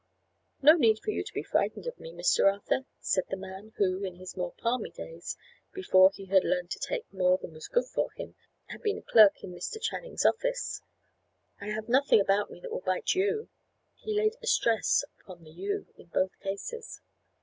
"No 0.63 0.73
need 0.77 0.97
for 0.97 1.11
you 1.11 1.23
to 1.23 1.31
be 1.31 1.43
frightened 1.43 1.85
of 1.85 1.99
me, 1.99 2.11
Mr. 2.11 2.51
Arthur," 2.51 2.85
said 2.99 3.25
the 3.29 3.37
man, 3.37 3.71
who, 3.77 4.03
in 4.03 4.15
his 4.15 4.35
more 4.35 4.51
palmy 4.53 4.89
days, 4.89 5.37
before 5.75 6.09
he 6.11 6.25
had 6.25 6.43
learnt 6.43 6.71
to 6.71 6.79
take 6.79 7.05
more 7.13 7.37
than 7.37 7.53
was 7.53 7.67
good 7.67 7.85
for 7.85 8.11
him, 8.13 8.33
had 8.69 8.81
been 8.81 8.97
a 8.97 9.03
clerk 9.03 9.43
in 9.43 9.53
Mr. 9.53 9.79
Channing's 9.79 10.25
office. 10.25 10.81
"I 11.59 11.67
have 11.67 11.87
nothing 11.87 12.19
about 12.19 12.49
me 12.49 12.59
that 12.61 12.71
will 12.71 12.81
bite 12.81 13.13
you." 13.13 13.49
He 13.95 14.15
laid 14.17 14.37
a 14.41 14.47
stress 14.47 15.03
upon 15.19 15.43
the 15.43 15.51
"you" 15.51 15.85
in 15.95 16.07
both 16.07 16.31
cases. 16.39 16.99